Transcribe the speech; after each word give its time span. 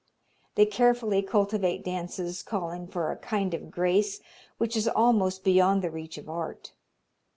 They 0.55 0.65
carefully 0.65 1.21
cultivate 1.21 1.85
dances 1.85 2.41
calling 2.41 2.87
for 2.87 3.11
a 3.11 3.17
kind 3.17 3.53
of 3.53 3.69
grace 3.69 4.19
which 4.57 4.75
is 4.75 4.87
almost 4.87 5.43
beyond 5.43 5.83
the 5.83 5.91
reach 5.91 6.17
of 6.17 6.27
art. 6.27 6.73